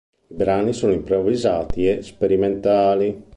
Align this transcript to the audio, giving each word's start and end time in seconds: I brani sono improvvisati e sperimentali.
I 0.25 0.33
brani 0.33 0.73
sono 0.73 0.93
improvvisati 0.93 1.87
e 1.87 2.01
sperimentali. 2.01 3.23